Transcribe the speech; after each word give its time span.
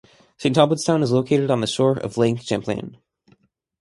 Saint 0.37 0.57
Albans 0.57 0.83
town 0.83 1.03
is 1.03 1.11
located 1.11 1.51
on 1.51 1.61
the 1.61 1.67
shore 1.67 1.95
of 1.99 2.17
Lake 2.17 2.41
Champlain. 2.41 2.97